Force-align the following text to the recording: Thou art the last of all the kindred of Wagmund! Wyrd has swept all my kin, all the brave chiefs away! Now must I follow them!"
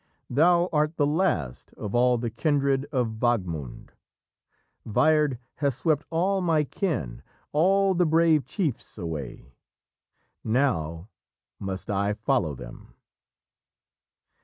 Thou 0.31 0.67
art 0.73 0.95
the 0.97 1.05
last 1.05 1.73
of 1.77 1.93
all 1.93 2.17
the 2.17 2.31
kindred 2.31 2.85
of 2.91 3.19
Wagmund! 3.21 3.89
Wyrd 4.83 5.37
has 5.57 5.77
swept 5.77 6.07
all 6.09 6.41
my 6.41 6.63
kin, 6.63 7.21
all 7.51 7.93
the 7.93 8.07
brave 8.07 8.43
chiefs 8.43 8.97
away! 8.97 9.53
Now 10.43 11.09
must 11.59 11.91
I 11.91 12.13
follow 12.13 12.55
them!" 12.55 12.95